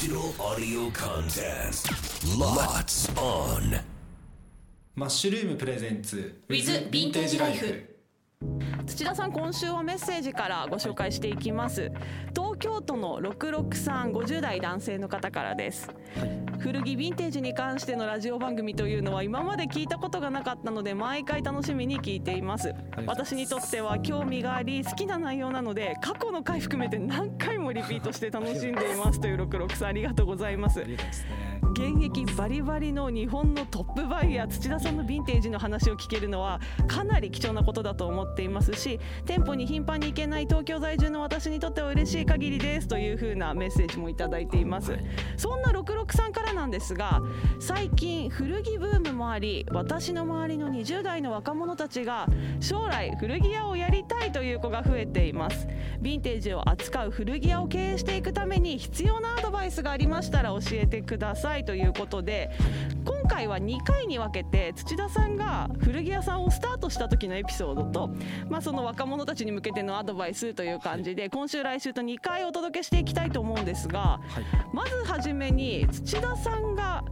[0.00, 1.90] Digital audio contest.
[2.38, 3.80] Lots on.
[4.94, 7.96] マッシュルームプレゼンツ With Vintage Life
[8.86, 11.90] 土田さん今週はメッセージからご紹介していきます
[12.32, 15.90] 東京都の66350代男性の方からです、
[16.60, 22.74] 古着ヴィンテージに関してのラジオ番組というのは今まで聞いたことがなかったので毎回楽しみに聞いています。
[23.06, 30.84] 私にとっては興味があり好きな内容なので過去の回含めて何回もリピートして楽しんでいますという663ありがとうございます
[31.78, 45.04] 現役バリバリの日本のトップバイヤー土田さんのヴィンテージの話を聞けるのはかなり貴重なことだと思っていますし店舗に頻繁に行けない東京在住の私にとっては嬉しい限りですというふうなメッセージもいただいています、はい。
[45.36, 47.22] そんな66さんからなんですが
[47.60, 52.26] 最近古着ブームもあり私の周りの20代の若者たちが
[52.58, 55.68] 将来古着屋をやりたいという子が増えています。
[56.02, 62.50] ヴィンテージを扱う古着屋を経営していくために必要なアドバイスがありましたら教えてくださいということで
[63.04, 68.10] 今回は2回に分けて土田さんが古着屋さんをスタートした時のエピソードと、
[68.48, 77.04] まあ、その若者たちに向けてのアドバイスという感じで今週来週と2回お届けしていきたいと思うんですがはいまずはじめに土田さんが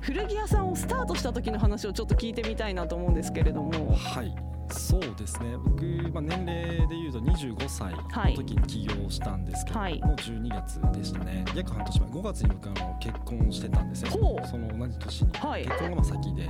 [0.00, 3.94] 古着屋さんをスタートした時の話をちょっと聞いてみたいなと思うんですけれども。
[3.94, 5.56] はいそうですね。
[5.56, 11.44] 僕、まあ、年齢でいうと25歳の時に起業したんですけども、はい12月でしたね。
[11.54, 12.08] 約半年前。
[12.10, 14.10] 5月に僕あの結婚してたんですよ。
[14.50, 15.64] その同じ年に、はい。
[15.64, 16.48] 結婚がまあ先で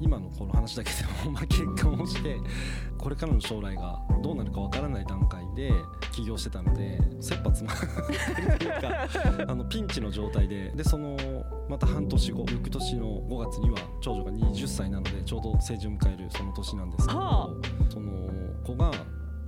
[0.00, 2.36] 今のこの話だけでもまあ結婚をして
[2.98, 5.72] これからの将来がどうなるかわからない段階で
[6.12, 7.74] 起業してたので切羽詰ま
[8.52, 8.83] るというか
[9.48, 11.16] あのピンチの状態ででその
[11.68, 17.50] また半年後翌年の5月には長女が20歳なのでちょうど成人を迎えるその年なんですけど、は
[17.90, 18.28] その
[18.64, 18.90] 子が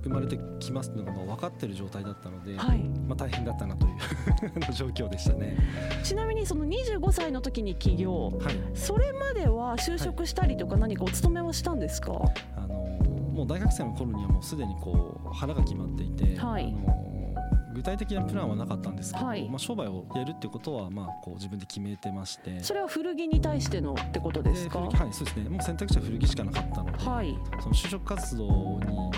[0.03, 3.93] 生まれてきますっていうのがまあ分かってる状態だったので、はい、まあ、大変だったなという
[4.73, 5.57] 状況でしたね。
[6.03, 8.55] ちなみにその25歳の時に起業はい。
[8.73, 12.13] それまでは就職したりとか何かお勤めはしたんですか、
[12.55, 12.75] あの
[13.33, 16.75] もう大学生の頃にはもうすでにこう腹が決まっていて、はい。
[16.85, 17.06] あの
[17.77, 19.47] 具体的なプランはなかったんですけど、はい。
[19.47, 22.63] まあ、商売をやるっていうことはまあこう自分で決めてまして。
[22.63, 24.79] それは古着に対してのってことですか？
[24.79, 25.47] はいそうですね。
[25.47, 27.37] もう選択肢は古着しかなかったので、はい。
[27.61, 29.11] その就職活動に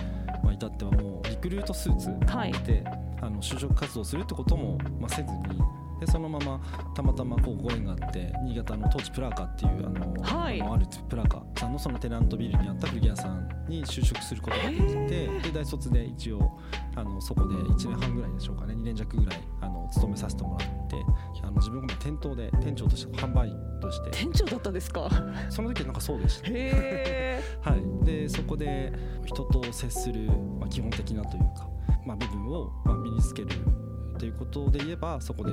[0.44, 2.52] まあ至ってはもうリクルートスーツはい。
[2.52, 2.84] で
[3.22, 5.60] あの就職活動するってことも、まあ、せずに
[6.00, 6.60] でそのまま
[6.96, 10.62] たまたまこうご縁があって新潟の当時プラーカっていうあの、はい。
[10.62, 16.60] あるプラーカさんのそのテナントビルにあった古着屋さんに就職することができてで大卒で一応
[16.96, 20.96] あのそこで1年半ぐらいでしょうかね2年弱ぐらいあの勤めさせてもらって
[21.44, 25.10] あの自分が店頭で店長として販売として 店長だったんですか？
[25.50, 26.50] その時はなんかそうでした
[27.70, 28.92] はい、でそこで
[29.26, 30.28] 人と接する、
[30.60, 31.70] まあ、基本的なというか、
[32.06, 33.50] まあ、部分を、まあ、身につける
[34.18, 35.52] ということで言えばそこで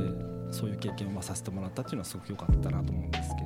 [0.51, 3.46] そういう経験をまあさせてもらったっていうのはすごく良かったなと思うんですけれ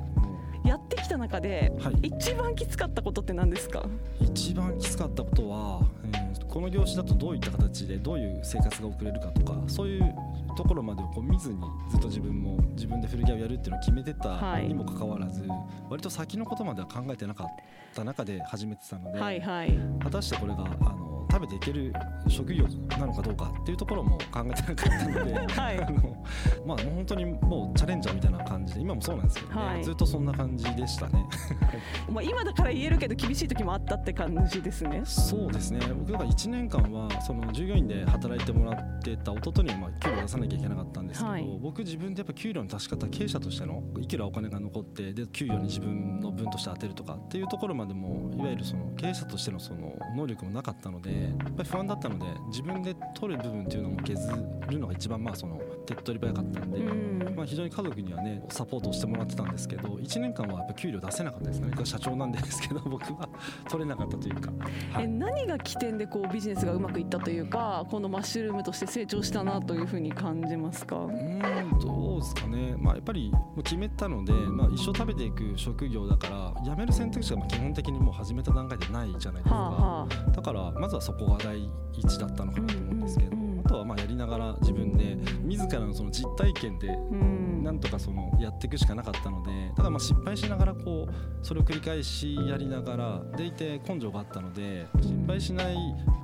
[1.11, 3.83] た中ではい、一番きつかったことって何ですか？
[4.19, 10.13] 一番きつかったことは、うんこの業種だとどういった形でどういう生活が送れるかとかそういう
[10.57, 11.57] ところまでをこう見ずに
[11.89, 14.67] ずっと自分も自分で古着屋をやるっていうのを決めてたはい。
[14.67, 15.47] にもかかわらず、
[15.89, 17.47] 割と先のことまでは考えてなかっ
[17.95, 19.19] た中で始めてたので。
[19.21, 19.79] はいはい。
[20.03, 21.93] 果たしてこれがあの食べていける
[22.27, 22.65] 職業
[22.99, 25.83] なのかどうかっていうところも考えてなかったので、 はい。
[25.83, 26.25] あの
[26.65, 29.83] まあ本当にもうチャレンジャーみたいな感じで今もそうなんですけどね、はい。
[29.83, 31.25] ずっとそんな感じでしたね。
[32.11, 35.01] まあ、今だから言えるけど厳しい時もあったって感じですね。
[35.05, 35.79] そうですね。
[35.97, 41.59] 僕が1年間はその従業員で働いてもらってた弟にはまあ給料出さなきゃいけなかったんですけど、はい。
[41.61, 54.31] 僕自分でやっぱ給料の出し方経営者としてのいくらお金が残ってで給与に自分の分として当てるとかっていうところまでもいわゆるその経営者としてのその能力もなかったのでやっぱり不安だったので自分で取る部分っていうのも削
[54.69, 56.77] るのが一番まあその手っ取り早かったんで。
[56.79, 57.35] うん。
[57.35, 61.71] まあ、非常に家族にはねサポートをしてもらってたんですけど1年間はやっぱ給料出せなかったですね。
[61.83, 63.27] 社長なんですけど 僕は
[63.69, 64.51] 取れなかったというか、
[64.91, 65.05] はい。
[65.05, 70.97] え何が起点でこうビジネスがうまくいったというかこのマッシュルームとして成長したなというふうに感じますか？
[70.97, 80.31] うーんどうですかね、まあ、やっぱりもう決めたので、まあ、一生食べていく職業だから辞める選択肢がまあ基本的にもう始めた段階でないじゃないですか、はあはあ。
[80.31, 87.41] だからまずはそこが第一だったのかなと思うんですけど、あとはまあやりながら自分で自らのその実体験でうん。
[87.61, 95.75] なんとかそのやっていくしかなかったのでただまあ失敗しながらこうそれを繰り返しやりながらでいて根性があったので失敗しない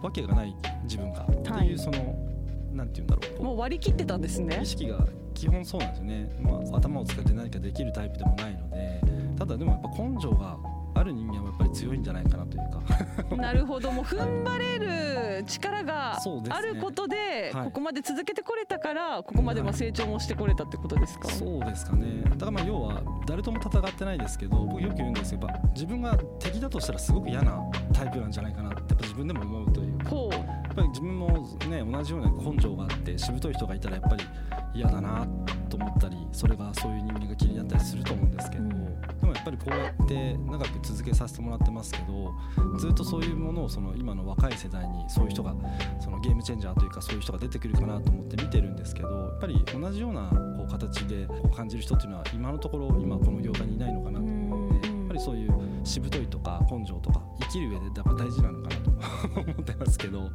[0.02, 2.16] わけがない自分がってはいいうその、
[2.72, 4.60] なんて言うんだろうもう割り切ってたんですね。
[4.62, 9.02] 意識が基本そうなんですよね、まあ、頭を使って何かできるタイプでもないので
[9.38, 10.58] ただでもやっぱ根性が
[10.98, 13.36] あある人間はやっぱり強いんじゃないかなというか。
[13.36, 13.92] なるほど。
[13.92, 17.66] もう踏ん張れる力があることではい。
[17.66, 22.24] ここまで続けてこれたからここまでも成長もしてこれたってことですか、そうですかね。
[22.24, 27.60] だからまあ要は誰とも戦ってないですけど僕よく言うんですけどやっぱ自分が敵だとしたらすごく嫌な
[27.94, 29.98] タイプなんじゃないかなってやっぱ自分でも思うという。
[29.98, 31.28] かやっぱり自分も
[31.70, 34.24] ね同じような根性があってしぶとい人がいたらやっぱり
[34.74, 35.28] 嫌だな
[35.68, 38.88] と思ったりそれがそういう人間が気になったりすると思うんですけど、うん
[39.20, 42.34] でもやっぱりこうやって長く続けさせてもらってますけど
[42.78, 45.56] ずっとそういうものをその今の若い世代にそういう人が
[46.00, 54.37] そのゲームチェンジャーというかそういう人が出てくるかなと思って見てるんですけどやっぱり同じようなこう形でこう感じる人っていうのは今のところ今この業界にいないのかなと。
[55.18, 55.52] りそういう
[55.84, 60.28] しぶといとか根性とか生きる上でやっぱ大事なのかなと思ってますけどは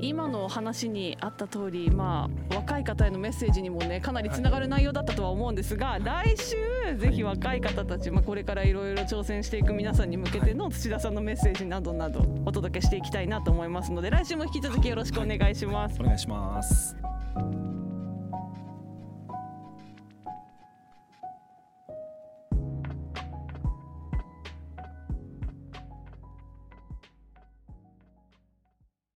[0.00, 0.06] い。
[0.08, 6.56] 今の話にあった通りまあ若い方へのメッセージにもねかなりつながる内容だったとは思うんですが、来週
[6.98, 16.00] ぜひ若い方たち、まあ、これからいろいろ挑戦していく皆さんに向けての土田さんのメッセージなどなどお届けしていきたいなと思いますので来週も引き続きよろしくお願いします。
[16.00, 16.96] お願いします。